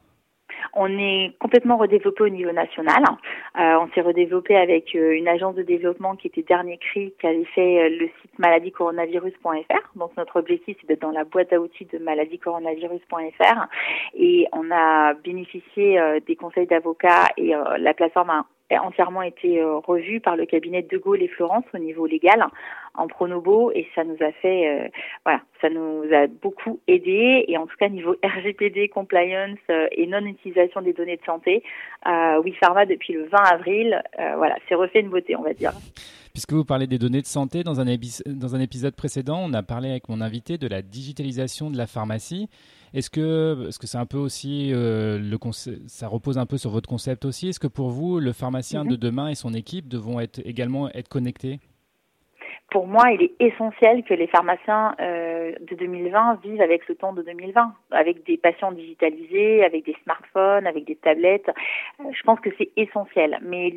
On 0.74 0.98
est 0.98 1.32
complètement 1.38 1.76
redéveloppé 1.76 2.24
au 2.24 2.28
niveau 2.28 2.52
national. 2.52 3.02
Euh, 3.58 3.78
on 3.80 3.88
s'est 3.92 4.00
redéveloppé 4.00 4.56
avec 4.56 4.94
euh, 4.94 5.12
une 5.12 5.28
agence 5.28 5.54
de 5.54 5.62
développement 5.62 6.16
qui 6.16 6.28
était 6.28 6.42
dernier 6.42 6.78
cri, 6.78 7.12
qui 7.20 7.26
avait 7.26 7.44
fait 7.46 7.80
euh, 7.80 7.88
le 8.00 8.06
site 8.20 8.38
maladiecoronavirus.fr. 8.38 9.96
Donc 9.96 10.12
notre 10.16 10.38
objectif, 10.38 10.76
c'est 10.80 10.86
d'être 10.86 11.02
dans 11.02 11.10
la 11.10 11.24
boîte 11.24 11.52
à 11.52 11.60
outils 11.60 11.86
de 11.86 11.98
maladiecoronavirus.fr. 11.98 13.66
Et 14.14 14.46
on 14.52 14.70
a 14.70 15.14
bénéficié 15.14 16.00
des 16.26 16.36
conseils 16.36 16.66
d'avocats 16.66 17.28
et 17.36 17.54
la 17.78 17.94
plateforme 17.94 18.30
a 18.30 18.46
entièrement 18.78 19.22
été 19.22 19.62
revue 19.62 20.20
par 20.20 20.36
le 20.36 20.46
cabinet 20.46 20.82
de 20.82 20.98
Gaulle 20.98 21.22
et 21.22 21.28
Florence 21.28 21.64
au 21.74 21.78
niveau 21.78 22.06
légal 22.06 22.44
en 22.94 23.06
pronobo 23.06 23.70
et 23.72 23.86
ça 23.94 24.04
nous 24.04 24.16
a 24.20 24.32
fait 24.32 24.68
euh, 24.68 24.88
voilà 25.24 25.40
ça 25.60 25.70
nous 25.70 26.04
a 26.12 26.26
beaucoup 26.26 26.80
aidé 26.88 27.44
et 27.46 27.56
en 27.56 27.66
tout 27.66 27.76
cas 27.78 27.88
niveau 27.88 28.16
RGPD 28.24 28.88
compliance 28.88 29.58
euh, 29.70 29.86
et 29.92 30.06
non 30.06 30.24
utilisation 30.24 30.82
des 30.82 30.92
données 30.92 31.16
de 31.16 31.24
santé 31.24 31.62
euh, 32.06 32.40
WePharma 32.42 32.86
depuis 32.86 33.12
le 33.12 33.24
20 33.24 33.38
avril 33.52 34.02
euh, 34.18 34.34
voilà 34.36 34.56
c'est 34.68 34.74
refait 34.74 35.00
une 35.00 35.10
beauté 35.10 35.36
on 35.36 35.42
va 35.42 35.54
dire 35.54 35.72
Puisque 36.32 36.52
vous 36.52 36.64
parlez 36.64 36.86
des 36.86 36.98
données 36.98 37.22
de 37.22 37.26
santé, 37.26 37.64
dans 37.64 37.80
un, 37.80 37.96
dans 38.26 38.54
un 38.54 38.60
épisode 38.60 38.94
précédent, 38.94 39.40
on 39.42 39.52
a 39.52 39.62
parlé 39.62 39.90
avec 39.90 40.08
mon 40.08 40.20
invité 40.20 40.58
de 40.58 40.66
la 40.68 40.82
digitalisation 40.82 41.70
de 41.70 41.76
la 41.76 41.86
pharmacie. 41.86 42.48
Est-ce 42.92 43.10
que 43.10 43.66
est-ce 43.68 43.78
que 43.78 43.86
c'est 43.86 43.98
un 43.98 44.06
peu 44.06 44.18
aussi 44.18 44.72
euh, 44.72 45.18
le 45.18 45.38
ça 45.86 46.08
repose 46.08 46.38
un 46.38 46.46
peu 46.46 46.58
sur 46.58 46.70
votre 46.70 46.88
concept 46.88 47.24
aussi? 47.24 47.48
Est-ce 47.48 47.60
que 47.60 47.68
pour 47.68 47.90
vous, 47.90 48.18
le 48.18 48.32
pharmacien 48.32 48.84
mm-hmm. 48.84 48.90
de 48.90 48.96
demain 48.96 49.28
et 49.28 49.34
son 49.34 49.54
équipe 49.54 49.88
devront 49.88 50.18
être 50.20 50.40
également 50.44 50.88
être 50.90 51.08
connectés? 51.08 51.60
Pour 52.70 52.86
moi, 52.86 53.10
il 53.10 53.22
est 53.22 53.32
essentiel 53.40 54.04
que 54.04 54.14
les 54.14 54.28
pharmaciens 54.28 54.94
euh, 55.00 55.52
de 55.60 55.74
2020 55.74 56.40
vivent 56.42 56.60
avec 56.60 56.82
ce 56.86 56.92
temps 56.92 57.12
de 57.12 57.22
2020, 57.22 57.74
avec 57.90 58.24
des 58.24 58.36
patients 58.36 58.70
digitalisés, 58.70 59.64
avec 59.64 59.84
des 59.84 59.96
smartphones, 60.04 60.66
avec 60.66 60.84
des 60.84 60.94
tablettes. 60.94 61.50
Euh, 62.00 62.04
je 62.12 62.22
pense 62.22 62.38
que 62.40 62.50
c'est 62.58 62.70
essentiel. 62.76 63.38
Mais 63.42 63.74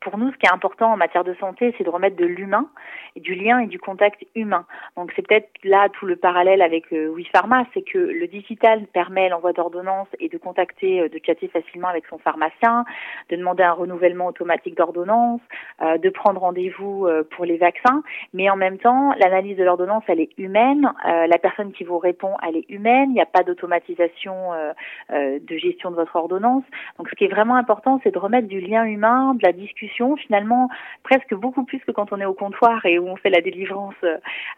pour 0.00 0.16
nous, 0.16 0.30
ce 0.30 0.36
qui 0.36 0.46
est 0.46 0.52
important 0.52 0.92
en 0.92 0.96
matière 0.96 1.24
de 1.24 1.34
santé, 1.34 1.74
c'est 1.76 1.84
de 1.84 1.90
remettre 1.90 2.16
de 2.16 2.24
l'humain, 2.24 2.68
du 3.16 3.34
lien 3.34 3.58
et 3.58 3.66
du 3.66 3.80
contact 3.80 4.24
humain. 4.36 4.64
Donc 4.96 5.12
c'est 5.16 5.26
peut-être 5.26 5.50
là 5.64 5.88
tout 5.88 6.06
le 6.06 6.16
parallèle 6.16 6.62
avec 6.62 6.92
euh, 6.92 7.12
WePharma, 7.16 7.66
c'est 7.74 7.82
que 7.82 7.98
le 7.98 8.26
digital 8.28 8.86
permet 8.86 9.28
l'envoi 9.28 9.52
d'ordonnances 9.52 10.08
et 10.20 10.28
de 10.28 10.38
contacter, 10.38 11.00
euh, 11.00 11.08
de 11.08 11.20
chatter 11.24 11.48
facilement 11.48 11.88
avec 11.88 12.06
son 12.06 12.18
pharmacien, 12.18 12.84
de 13.28 13.36
demander 13.36 13.64
un 13.64 13.72
renouvellement 13.72 14.26
automatique 14.26 14.76
d'ordonnance, 14.76 15.40
de 15.80 16.08
prendre 16.10 16.40
rendez-vous 16.40 17.08
pour 17.30 17.44
les 17.44 17.56
vaccins 17.56 18.02
mais 18.36 18.50
en 18.50 18.56
même 18.56 18.76
temps, 18.76 19.14
l'analyse 19.18 19.56
de 19.56 19.64
l'ordonnance, 19.64 20.04
elle 20.08 20.20
est 20.20 20.28
humaine, 20.36 20.92
euh, 21.08 21.26
la 21.26 21.38
personne 21.38 21.72
qui 21.72 21.84
vous 21.84 21.98
répond, 21.98 22.34
elle 22.46 22.56
est 22.56 22.68
humaine, 22.68 23.08
il 23.08 23.14
n'y 23.14 23.20
a 23.22 23.26
pas 23.26 23.42
d'automatisation 23.42 24.52
euh, 24.52 24.74
euh, 25.10 25.38
de 25.40 25.56
gestion 25.56 25.90
de 25.90 25.96
votre 25.96 26.14
ordonnance. 26.16 26.62
Donc 26.98 27.08
ce 27.08 27.14
qui 27.14 27.24
est 27.24 27.28
vraiment 27.28 27.56
important, 27.56 27.98
c'est 28.04 28.10
de 28.10 28.18
remettre 28.18 28.46
du 28.46 28.60
lien 28.60 28.84
humain, 28.84 29.32
de 29.32 29.42
la 29.42 29.52
discussion, 29.52 30.16
finalement 30.16 30.68
presque 31.02 31.34
beaucoup 31.34 31.64
plus 31.64 31.78
que 31.78 31.92
quand 31.92 32.12
on 32.12 32.20
est 32.20 32.26
au 32.26 32.34
comptoir 32.34 32.84
et 32.84 32.98
où 32.98 33.08
on 33.08 33.16
fait 33.16 33.30
la 33.30 33.40
délivrance 33.40 33.94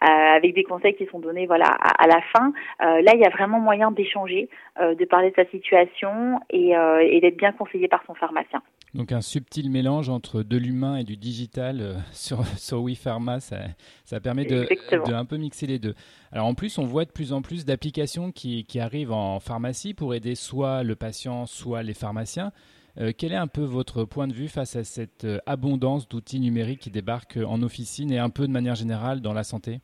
avec 0.01 0.55
des 0.55 0.65
conseils 0.65 0.97
qui 0.97 1.07
sont 1.07 1.21
donnés 1.21 1.47
voilà 1.47 1.67
à, 1.67 2.09
la 2.09 2.21
fin. 2.33 2.53
là, 2.81 3.13
il 3.15 3.21
y 3.21 3.25
a 3.25 3.31
vraiment 3.31 3.61
moyen 3.61 3.93
d'échanger, 3.93 4.49
de 4.81 5.05
parler 5.05 5.31
de 5.31 5.37
sa 5.37 5.45
situation 5.47 6.41
et, 6.51 6.71
et 6.71 7.21
d'être 7.21 7.37
bien 7.37 7.53
conseillé 7.53 7.87
par 7.87 8.03
son 8.07 8.15
pharmacien. 8.15 8.61
Donc 8.95 9.13
un 9.13 9.21
subtil 9.21 9.71
mélange 9.71 10.09
entre 10.09 10.43
de 10.43 10.57
l'humain 10.57 10.97
et 10.97 11.05
du 11.05 11.17
digital 11.17 11.81
euh, 11.81 11.99
sur, 12.13 12.47
sur 12.59 12.83
WePharma, 12.83 13.41
ça, 13.41 13.61
ça 14.05 14.21
permet 14.21 14.45
de, 14.45 14.67
de, 14.91 15.13
un 15.13 15.25
peu 15.25 15.37
mixer 15.37 15.67
les 15.67 15.79
deux. 15.79 15.95
Alors 16.33 16.47
en 16.47 16.55
plus, 16.55 16.79
on 16.79 16.85
voit 16.85 17.05
de 17.05 17.11
plus 17.11 17.33
en 17.33 17.43
plus 17.43 17.65
d'applications 17.65 18.33
qui, 18.33 18.65
qui, 18.65 18.81
arrivent 18.81 19.13
en 19.13 19.41
pharmacie 19.41 19.95
pour 19.95 20.15
aider 20.15 20.35
soit 20.35 20.83
le 20.83 20.97
patient, 20.97 21.47
soit 21.47 21.83
les 21.83 21.95
pharmaciens. 21.95 22.53
Euh, 22.99 23.13
quel 23.17 23.33
est 23.33 23.37
un 23.37 23.47
peu 23.47 23.63
votre 23.63 24.05
point 24.05 24.27
de 24.27 24.33
vue 24.33 24.49
face 24.49 24.75
à 24.75 24.85
cette 24.85 25.25
euh, 25.25 25.39
abondance 25.47 26.09
d'outils 26.09 26.41
numériques 26.41 26.81
qui 26.81 26.91
débarquent 26.91 27.39
en 27.47 27.63
officine 27.63 28.11
et 28.11 28.19
un 28.19 28.31
peu 28.31 28.47
de 28.47 28.53
manière 28.53 28.75
générale 28.75 29.21
dans 29.21 29.35
la 29.35 29.45
santé? 29.45 29.81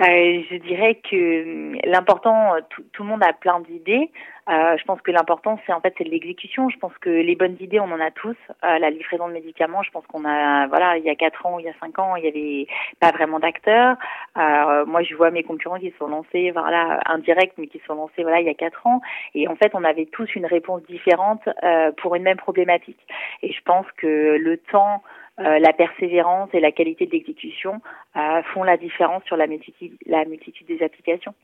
Euh, 0.00 0.42
Je 0.50 0.56
dirais 0.56 1.00
que 1.08 1.88
l'important, 1.88 2.54
tout, 2.70 2.84
tout, 2.92 3.02
le 3.02 3.08
monde 3.08 3.22
a 3.22 3.32
plein 3.32 3.60
d'idées. 3.60 4.10
Euh, 4.48 4.76
je 4.78 4.84
pense 4.84 5.00
que 5.00 5.10
l'important, 5.10 5.58
c'est 5.66 5.72
en 5.72 5.80
fait 5.80 5.92
c'est 5.98 6.04
l'exécution. 6.04 6.68
Je 6.68 6.78
pense 6.78 6.96
que 6.98 7.10
les 7.10 7.34
bonnes 7.34 7.56
idées, 7.58 7.80
on 7.80 7.90
en 7.90 8.00
a 8.00 8.12
tous. 8.12 8.36
Euh, 8.64 8.78
la 8.78 8.90
livraison 8.90 9.26
de 9.26 9.32
médicaments, 9.32 9.82
je 9.82 9.90
pense 9.90 10.06
qu'on 10.06 10.24
a, 10.24 10.68
voilà, 10.68 10.98
il 10.98 11.04
y 11.04 11.10
a 11.10 11.16
quatre 11.16 11.44
ans, 11.46 11.58
il 11.58 11.66
y 11.66 11.68
a 11.68 11.74
cinq 11.80 11.98
ans, 11.98 12.14
il 12.14 12.24
y 12.24 12.28
avait 12.28 12.66
pas 13.00 13.10
vraiment 13.10 13.40
d'acteurs. 13.40 13.96
Euh, 14.36 14.86
moi, 14.86 15.02
je 15.02 15.16
vois 15.16 15.32
mes 15.32 15.42
concurrents 15.42 15.80
qui 15.80 15.92
sont 15.98 16.06
lancés, 16.06 16.52
voilà, 16.52 17.00
indirects, 17.06 17.54
mais 17.58 17.66
qui 17.66 17.80
sont 17.86 17.94
lancés, 17.94 18.22
voilà, 18.22 18.40
il 18.40 18.46
y 18.46 18.50
a 18.50 18.54
quatre 18.54 18.86
ans. 18.86 19.00
Et 19.34 19.48
en 19.48 19.56
fait, 19.56 19.72
on 19.74 19.82
avait 19.82 20.06
tous 20.06 20.32
une 20.36 20.46
réponse 20.46 20.82
différente 20.84 21.48
euh, 21.64 21.90
pour 21.96 22.14
une 22.14 22.22
même 22.22 22.36
problématique. 22.36 23.00
Et 23.42 23.52
je 23.52 23.60
pense 23.62 23.86
que 23.96 24.36
le 24.36 24.58
temps 24.58 25.02
euh, 25.38 25.58
la 25.58 25.72
persévérance 25.74 26.48
et 26.54 26.60
la 26.60 26.72
qualité 26.72 27.04
de 27.04 27.10
l'exécution 27.10 27.82
euh, 28.16 28.42
font 28.54 28.62
la 28.62 28.78
différence 28.78 29.22
sur 29.24 29.36
la 29.36 29.46
multitude, 29.46 29.92
la 30.06 30.24
multitude 30.24 30.66
des 30.66 30.82
applications. 30.82 31.34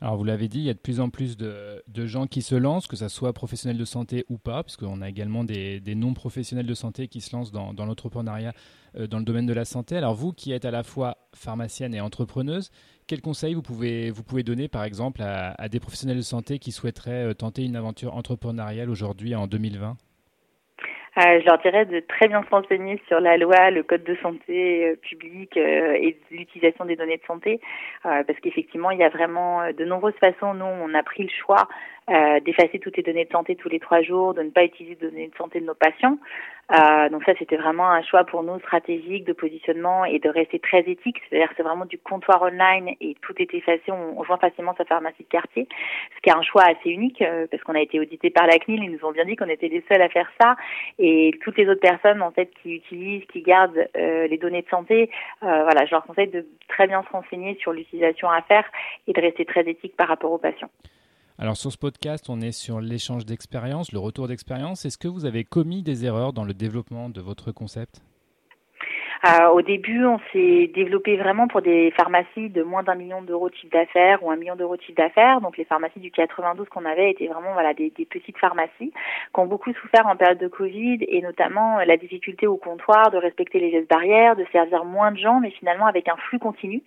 Alors 0.00 0.16
vous 0.16 0.24
l'avez 0.24 0.48
dit, 0.48 0.58
il 0.58 0.64
y 0.64 0.70
a 0.70 0.74
de 0.74 0.78
plus 0.78 1.00
en 1.00 1.08
plus 1.08 1.36
de, 1.38 1.82
gens 2.06 2.26
qui 2.26 2.42
se 2.42 2.54
lancent, 2.54 2.86
que 2.86 2.96
ce 2.96 3.08
soit 3.08 3.32
professionnels 3.32 3.78
de 3.78 3.84
santé 3.84 4.26
ou 4.28 4.36
pas, 4.36 4.62
parce 4.62 4.76
qu'on 4.76 5.00
a 5.00 5.08
également 5.08 5.42
des, 5.42 5.80
non-professionnels 5.86 6.66
de 6.66 6.74
santé 6.74 7.08
qui 7.08 7.20
se 7.20 7.34
lancent 7.34 7.52
dans, 7.52 7.72
l'entrepreneuriat 7.72 8.52
euh, 8.98 9.06
dans 9.06 9.18
le 9.18 9.24
domaine 9.24 9.46
de 9.46 9.54
la 9.54 9.64
santé. 9.64 9.96
Alors 9.96 10.14
vous 10.14 10.32
qui 10.32 10.52
êtes 10.52 10.64
à 10.64 10.70
la 10.70 10.82
fois 10.82 11.16
pharmacienne 11.34 11.94
et 11.94 12.00
entrepreneuse, 12.00 12.70
quels 13.06 13.22
conseils 13.22 13.54
vous 13.54 13.62
pouvez, 13.62 14.10
vous 14.10 14.24
pouvez 14.24 14.42
donner 14.42 14.68
par 14.68 14.84
exemple 14.84 15.22
à, 15.22 15.54
à 15.56 15.68
des 15.68 15.80
professionnels 15.80 16.18
de 16.18 16.22
santé 16.22 16.58
qui 16.58 16.72
souhaiteraient 16.72 17.34
tenter 17.34 17.64
une 17.64 17.76
aventure 17.76 18.16
entrepreneuriale 18.16 18.90
aujourd'hui 18.90 19.34
en 19.34 19.46
2020 19.46 19.96
euh, 21.18 21.40
je 21.40 21.46
leur 21.46 21.58
dirais 21.58 21.86
de 21.86 22.00
très 22.00 22.28
bien 22.28 22.42
se 22.42 22.50
renseigner 22.50 23.00
sur 23.08 23.20
la 23.20 23.38
loi, 23.38 23.70
le 23.70 23.82
code 23.82 24.04
de 24.04 24.16
santé 24.16 24.86
euh, 24.86 24.96
publique 24.96 25.56
euh, 25.56 25.94
et 25.94 26.18
l'utilisation 26.30 26.84
des 26.84 26.96
données 26.96 27.16
de 27.16 27.26
santé, 27.26 27.60
parce 28.02 28.38
qu'effectivement, 28.42 28.90
il 28.90 28.98
y 28.98 29.04
a 29.04 29.08
vraiment 29.08 29.72
de 29.72 29.84
nombreuses 29.84 30.14
façons. 30.20 30.54
Nous, 30.54 30.64
on 30.64 30.94
a 30.94 31.02
pris 31.02 31.22
le 31.22 31.30
choix 31.30 31.68
d'effacer 32.08 32.78
toutes 32.78 32.96
les 32.96 33.02
données 33.02 33.24
de 33.24 33.32
santé 33.32 33.56
tous 33.56 33.68
les 33.68 33.80
trois 33.80 34.02
jours, 34.02 34.34
de 34.34 34.42
ne 34.42 34.50
pas 34.50 34.64
utiliser 34.64 34.94
de 34.94 35.08
données 35.08 35.28
de 35.28 35.36
santé 35.36 35.60
de 35.60 35.66
nos 35.66 35.74
patients. 35.74 36.18
Euh, 36.72 37.08
donc 37.10 37.22
ça, 37.24 37.32
c'était 37.38 37.56
vraiment 37.56 37.88
un 37.88 38.02
choix 38.02 38.24
pour 38.24 38.42
nous 38.42 38.58
stratégique 38.58 39.24
de 39.24 39.32
positionnement 39.32 40.04
et 40.04 40.18
de 40.18 40.28
rester 40.28 40.58
très 40.58 40.80
éthique. 40.80 41.18
C'est-à-dire 41.28 41.48
c'est 41.56 41.62
vraiment 41.62 41.84
du 41.84 41.98
comptoir 41.98 42.42
online 42.42 42.94
et 43.00 43.16
tout 43.22 43.34
est 43.38 43.52
effacé. 43.54 43.82
On, 43.88 44.18
on 44.18 44.24
joint 44.24 44.38
facilement 44.38 44.74
sa 44.76 44.84
pharmacie 44.84 45.22
de 45.22 45.28
quartier, 45.28 45.68
ce 46.16 46.20
qui 46.22 46.30
est 46.30 46.36
un 46.36 46.42
choix 46.42 46.64
assez 46.64 46.90
unique 46.90 47.22
euh, 47.22 47.46
parce 47.50 47.62
qu'on 47.62 47.74
a 47.74 47.80
été 47.80 48.00
audité 48.00 48.30
par 48.30 48.46
la 48.46 48.58
CNIL. 48.58 48.82
Ils 48.82 48.90
nous 48.90 49.04
ont 49.04 49.12
bien 49.12 49.24
dit 49.24 49.36
qu'on 49.36 49.48
était 49.48 49.68
les 49.68 49.84
seuls 49.88 50.02
à 50.02 50.08
faire 50.08 50.28
ça 50.40 50.56
et 50.98 51.32
toutes 51.42 51.56
les 51.56 51.68
autres 51.68 51.80
personnes 51.80 52.20
en 52.20 52.32
fait 52.32 52.50
qui 52.62 52.74
utilisent, 52.74 53.24
qui 53.26 53.42
gardent 53.42 53.86
euh, 53.96 54.26
les 54.26 54.38
données 54.38 54.62
de 54.62 54.68
santé, 54.68 55.10
euh, 55.44 55.62
voilà, 55.62 55.86
je 55.86 55.92
leur 55.92 56.04
conseille 56.04 56.28
de 56.28 56.46
très 56.68 56.88
bien 56.88 57.02
se 57.04 57.08
renseigner 57.10 57.56
sur 57.60 57.72
l'utilisation 57.72 58.28
à 58.28 58.42
faire 58.42 58.64
et 59.06 59.12
de 59.12 59.20
rester 59.20 59.44
très 59.44 59.68
éthique 59.68 59.96
par 59.96 60.08
rapport 60.08 60.32
aux 60.32 60.38
patients. 60.38 60.70
Alors 61.38 61.58
sur 61.58 61.70
ce 61.70 61.76
podcast, 61.76 62.30
on 62.30 62.40
est 62.40 62.50
sur 62.50 62.80
l'échange 62.80 63.26
d'expérience, 63.26 63.92
le 63.92 63.98
retour 63.98 64.26
d'expérience. 64.26 64.86
Est-ce 64.86 64.96
que 64.96 65.06
vous 65.06 65.26
avez 65.26 65.44
commis 65.44 65.82
des 65.82 66.06
erreurs 66.06 66.32
dans 66.32 66.44
le 66.44 66.54
développement 66.54 67.10
de 67.10 67.20
votre 67.20 67.52
concept? 67.52 68.00
Euh, 69.26 69.48
au 69.48 69.62
début, 69.62 70.04
on 70.04 70.20
s'est 70.32 70.70
développé 70.74 71.16
vraiment 71.16 71.48
pour 71.48 71.62
des 71.62 71.90
pharmacies 71.96 72.48
de 72.50 72.62
moins 72.62 72.82
d'un 72.82 72.94
million 72.94 73.22
d'euros 73.22 73.48
de 73.48 73.54
chiffre 73.54 73.72
d'affaires 73.72 74.22
ou 74.22 74.30
un 74.30 74.36
million 74.36 74.54
d'euros 74.56 74.76
de 74.76 74.82
chiffre 74.82 74.96
d'affaires. 74.96 75.40
Donc 75.40 75.56
les 75.56 75.64
pharmacies 75.64 75.98
du 76.00 76.10
92 76.10 76.68
qu'on 76.68 76.84
avait 76.84 77.10
étaient 77.10 77.26
vraiment 77.26 77.52
voilà 77.54 77.74
des, 77.74 77.90
petites 77.90 78.38
pharmacies 78.38 78.92
qui 78.92 79.40
ont 79.40 79.46
beaucoup 79.46 79.72
souffert 79.72 80.06
en 80.06 80.16
période 80.16 80.38
de 80.38 80.48
Covid 80.48 80.98
et 81.00 81.22
notamment 81.22 81.78
euh, 81.78 81.84
la 81.84 81.96
difficulté 81.96 82.46
au 82.46 82.56
comptoir 82.56 83.10
de 83.10 83.16
respecter 83.16 83.58
les 83.58 83.70
gestes 83.70 83.88
barrières, 83.90 84.36
de 84.36 84.44
servir 84.52 84.84
moins 84.84 85.10
de 85.10 85.18
gens, 85.18 85.40
mais 85.40 85.50
finalement 85.50 85.86
avec 85.86 86.08
un 86.08 86.16
flux 86.28 86.38
continu. 86.38 86.82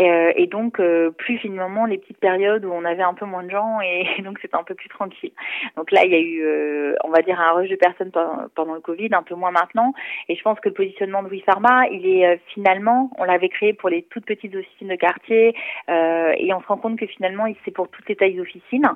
Euh, 0.00 0.32
et 0.36 0.46
donc 0.46 0.80
plus 1.18 1.38
finalement 1.38 1.86
les 1.86 1.98
petites 1.98 2.18
périodes 2.18 2.64
où 2.64 2.72
on 2.72 2.84
avait 2.84 3.02
un 3.02 3.14
peu 3.14 3.26
moins 3.26 3.42
de 3.42 3.50
gens 3.50 3.80
et, 3.80 4.06
donc 4.22 4.38
c'était 4.40 4.56
un 4.56 4.64
peu 4.64 4.74
plus 4.74 4.88
tranquille. 4.88 5.32
Donc 5.76 5.90
là, 5.90 6.04
il 6.04 6.12
y 6.12 6.14
a 6.14 6.20
eu, 6.20 6.94
on 7.04 7.10
va 7.10 7.22
dire, 7.22 7.40
un 7.40 7.52
rush 7.52 7.68
de 7.68 7.76
personnes 7.76 8.10
pendant, 8.10 8.74
le 8.74 8.80
Covid, 8.80 9.08
un 9.12 9.22
peu 9.22 9.34
moins 9.34 9.50
maintenant. 9.50 9.92
Et 10.28 10.36
je 10.36 10.42
pense 10.42 10.58
que 10.60 10.68
le 10.68 10.74
positionnement 10.74 11.22
de 11.22 11.28
WePharma 11.28 11.73
il 11.90 12.06
est 12.06 12.26
euh, 12.26 12.36
finalement, 12.52 13.10
on 13.18 13.24
l'avait 13.24 13.48
créé 13.48 13.72
pour 13.72 13.88
les 13.88 14.02
toutes 14.02 14.24
petites 14.24 14.54
officines 14.54 14.88
de 14.88 14.96
quartier, 14.96 15.54
euh, 15.88 16.32
et 16.36 16.52
on 16.52 16.60
se 16.60 16.66
rend 16.66 16.76
compte 16.76 16.98
que 16.98 17.06
finalement, 17.06 17.46
c'est 17.64 17.70
pour 17.70 17.88
toutes 17.88 18.08
les 18.08 18.16
tailles 18.16 18.34
d'officines, 18.34 18.88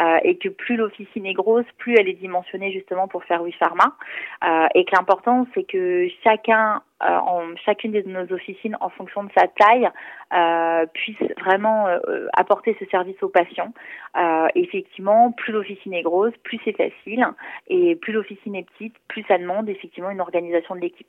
euh, 0.00 0.18
et 0.22 0.36
que 0.36 0.48
plus 0.48 0.76
l'officine 0.76 1.26
est 1.26 1.34
grosse, 1.34 1.66
plus 1.78 1.94
elle 1.98 2.08
est 2.08 2.14
dimensionnée 2.14 2.72
justement 2.72 3.08
pour 3.08 3.24
faire 3.24 3.42
WePharma, 3.42 3.96
et 4.74 4.84
que 4.84 4.90
l'important, 4.94 5.46
c'est 5.54 5.64
que 5.64 6.08
chacun 6.22 6.82
en 7.00 7.54
chacune 7.66 7.92
de 7.92 8.02
nos 8.02 8.32
officines, 8.32 8.76
en 8.80 8.88
fonction 8.88 9.24
de 9.24 9.30
sa 9.36 9.46
taille, 9.48 9.88
puisse 10.94 11.20
vraiment 11.40 11.86
apporter 12.32 12.76
ce 12.78 12.86
service 12.86 13.20
aux 13.22 13.28
patients. 13.28 13.72
effectivement, 14.54 15.32
plus 15.32 15.52
l'officine 15.52 15.94
est 15.94 16.02
grosse, 16.02 16.34
plus 16.42 16.58
c'est 16.64 16.76
facile, 16.76 17.26
et 17.68 17.96
plus 17.96 18.12
l'officine 18.12 18.54
est 18.56 18.66
petite, 18.70 18.94
plus 19.08 19.24
ça 19.28 19.38
demande 19.38 19.68
effectivement 19.68 20.10
une 20.10 20.20
organisation 20.20 20.74
de 20.74 20.80
l'équipe. 20.80 21.08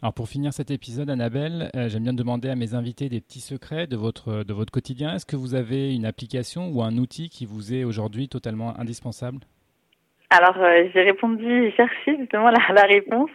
Alors 0.00 0.14
pour 0.14 0.28
finir 0.28 0.52
cet 0.52 0.70
épisode, 0.70 1.10
Annabelle, 1.10 1.70
j'aime 1.74 2.04
bien 2.04 2.12
demander 2.12 2.48
à 2.48 2.54
mes 2.54 2.74
invités 2.74 3.08
des 3.08 3.20
petits 3.20 3.40
secrets 3.40 3.88
de 3.88 3.96
votre, 3.96 4.44
de 4.44 4.52
votre 4.52 4.70
quotidien. 4.70 5.12
Est-ce 5.14 5.26
que 5.26 5.34
vous 5.34 5.54
avez 5.54 5.92
une 5.92 6.06
application 6.06 6.70
ou 6.70 6.84
un 6.84 6.96
outil 6.98 7.28
qui 7.28 7.46
vous 7.46 7.74
est 7.74 7.82
aujourd'hui 7.82 8.28
totalement 8.28 8.78
indispensable? 8.78 9.40
Alors 10.30 10.58
euh, 10.58 10.84
j'ai 10.92 11.04
répondu, 11.04 11.64
j'ai 11.64 11.72
cherché 11.72 12.18
justement 12.18 12.50
la, 12.50 12.58
la, 12.74 12.82
réponse 12.82 13.30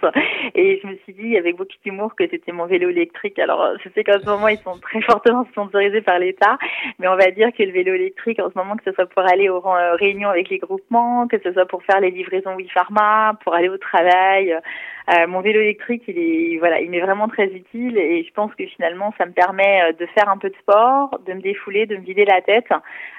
et 0.54 0.80
je 0.80 0.88
me 0.88 0.96
suis 0.98 1.14
dit 1.14 1.36
avec 1.36 1.56
beaucoup 1.56 1.72
d'humour 1.84 2.14
que 2.16 2.28
c'était 2.30 2.52
mon 2.52 2.68
vélo 2.68 2.90
électrique. 2.90 3.40
Alors 3.40 3.68
je 3.84 3.90
sais 3.96 4.04
qu'en 4.04 4.20
ce 4.20 4.26
moment 4.28 4.48
ils 4.48 4.60
sont 4.60 4.78
très 4.78 5.02
fortement 5.02 5.44
sponsorisés 5.46 6.02
par 6.02 6.20
l'État, 6.20 6.60
mais 7.00 7.08
on 7.08 7.16
va 7.16 7.32
dire 7.32 7.50
que 7.58 7.64
le 7.64 7.72
vélo 7.72 7.96
électrique 7.96 8.40
en 8.40 8.52
ce 8.52 8.56
moment 8.56 8.76
que 8.76 8.84
ce 8.86 8.92
soit 8.92 9.08
pour 9.08 9.24
aller 9.24 9.50
aux 9.50 9.66
euh, 9.66 9.96
réunions 9.96 10.30
avec 10.30 10.50
les 10.50 10.60
groupements, 10.60 11.28
que 11.28 11.40
ce 11.44 11.52
soit 11.52 11.66
pour 11.66 11.84
faire 11.84 12.00
les 12.00 12.12
livraisons 12.12 12.56
WePharma, 12.56 13.40
pour 13.44 13.56
aller 13.56 13.70
au 13.70 13.80
travail, 13.80 14.54
euh, 14.54 15.28
mon 15.28 15.42
vélo 15.42 15.62
électrique 15.62 16.04
il 16.08 16.20
est 16.20 16.60
voilà 16.60 16.80
il 16.80 16.92
m'est 16.92 17.02
vraiment 17.02 17.28
très 17.28 17.48
utile 17.48 17.98
et 17.98 18.24
je 18.24 18.32
pense 18.34 18.54
que 18.54 18.68
finalement 18.68 19.12
ça 19.18 19.26
me 19.26 19.32
permet 19.32 19.94
de 19.94 20.06
faire 20.08 20.30
un 20.30 20.38
peu 20.38 20.52
de 20.52 20.56
sport, 20.58 21.20
de 21.26 21.34
me 21.34 21.42
défouler, 21.42 21.88
de 21.88 21.96
me 21.96 22.04
vider 22.04 22.26
la 22.26 22.42
tête, 22.42 22.70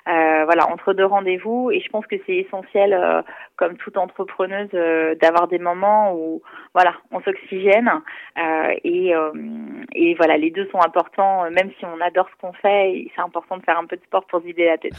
voilà 0.07 0.71
entre 0.71 0.93
deux 0.93 1.07
rendez-vous 1.07 1.73
et 1.73 1.81
je 1.81 1.89
pense 1.89 2.07
que 2.07 2.17
c'est 2.25 2.37
essentiel 2.37 3.25
comme 3.57 3.77
toute 3.77 3.97
entrepreneuse, 3.97 4.69
euh, 4.75 5.15
d'avoir 5.21 5.47
des 5.47 5.59
moments 5.59 6.15
où 6.15 6.43
voilà, 6.75 6.95
on 7.13 7.21
s'oxygène 7.21 7.89
euh, 8.37 8.75
et, 8.83 9.15
euh, 9.15 9.31
et 9.95 10.15
voilà, 10.15 10.37
les 10.37 10.51
deux 10.51 10.69
sont 10.71 10.81
importants. 10.81 11.49
Même 11.51 11.71
si 11.79 11.85
on 11.85 12.01
adore 12.01 12.29
ce 12.35 12.41
qu'on 12.41 12.53
fait, 12.55 13.07
c'est 13.15 13.23
important 13.23 13.57
de 13.57 13.63
faire 13.63 13.79
un 13.79 13.87
peu 13.87 13.97
de 13.97 14.03
sport 14.03 14.27
pour 14.27 14.41
se 14.41 14.47
vider 14.47 14.65
la 14.65 14.79
tête. 14.79 14.93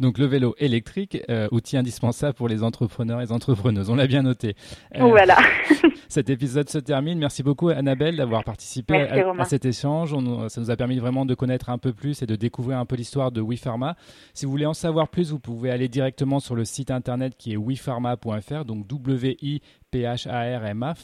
Donc 0.00 0.18
le 0.18 0.26
vélo 0.26 0.54
électrique, 0.58 1.18
outil 1.52 1.76
indispensable 1.76 2.34
pour 2.34 2.48
les 2.48 2.64
entrepreneurs 2.64 3.20
et 3.20 3.24
les 3.24 3.32
entrepreneuses. 3.32 3.88
On 3.88 3.94
l'a 3.94 4.06
bien 4.06 4.22
noté. 4.22 4.54
voilà. 4.98 5.36
cet 6.08 6.28
épisode 6.28 6.68
se 6.68 6.78
termine. 6.78 7.18
Merci 7.18 7.42
beaucoup 7.42 7.68
Annabelle 7.68 8.16
d'avoir 8.16 8.42
participé 8.42 8.96
à, 8.96 9.44
cet 9.44 9.64
échange. 9.64 10.10
ça 10.48 10.60
nous 10.60 10.70
a 10.70 10.76
permis 10.76 10.98
vraiment 10.98 11.24
de 11.24 11.34
connaître 11.34 11.70
un 11.70 11.78
peu 11.78 11.92
plus 11.92 12.22
et 12.22 12.26
de 12.26 12.34
découvrir 12.34 12.78
un 12.78 12.84
peu 12.84 12.96
l'histoire 12.96 13.30
de 13.30 13.40
WePharma. 13.40 13.94
Si 14.34 14.44
vous 14.44 14.50
voulez 14.50 14.66
en 14.66 14.74
savoir 14.74 15.08
plus, 15.08 15.30
vous 15.30 15.38
pouvez 15.38 15.70
aller 15.70 15.88
directement 15.88 16.40
sur 16.40 16.56
le 16.56 16.64
site 16.64 16.90
internet 16.90 17.34
qui 17.38 17.52
est 17.52 17.56
WePharma 17.56 17.91
wipharma.fr, 17.98 18.64
donc 18.64 18.86
W-I-P-H-A-R-M-A, 18.86 20.94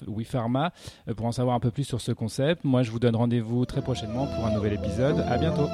euh, 1.09 1.15
pour 1.15 1.27
en 1.27 1.33
savoir 1.33 1.57
un 1.57 1.61
peu 1.61 1.71
plus 1.71 1.85
sur 1.85 2.01
ce 2.01 2.13
concept. 2.13 2.65
Moi, 2.65 2.83
je 2.83 2.91
vous 2.91 2.99
donne 2.99 3.17
rendez-vous 3.17 3.67
très 3.67 3.83
prochainement 3.83 4.27
pour 4.27 4.47
un 4.47 4.53
nouvel 4.53 4.73
épisode. 4.75 5.21
À 5.29 5.39
bientôt. 5.39 5.69